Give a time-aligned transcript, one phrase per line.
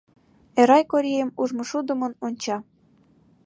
[0.61, 2.57] Эрай Корийым ужмышудымын онча.